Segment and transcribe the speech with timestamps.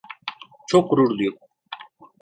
[0.67, 1.37] Çok gururluyum.